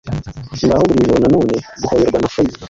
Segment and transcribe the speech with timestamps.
[0.65, 2.57] ngaho, buri joro na none, guhoberwa na fairies